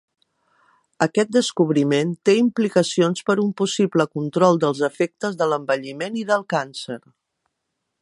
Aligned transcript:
Aquest 1.05 1.29
descobriment 1.35 2.15
té 2.29 2.35
implicacions 2.45 3.23
per 3.29 3.37
un 3.45 3.53
possible 3.63 4.09
control 4.19 4.61
dels 4.67 4.85
efectes 4.91 5.41
de 5.43 5.53
l'envelliment 5.53 6.23
i 6.25 6.29
del 6.33 6.49
càncer. 6.57 7.03